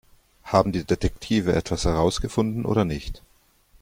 Haben 0.43 0.71
die 0.71 0.83
Detektive 0.83 1.53
etwas 1.53 1.85
herausgefunden 1.85 2.65
oder 2.65 2.85
nicht? 2.85 3.21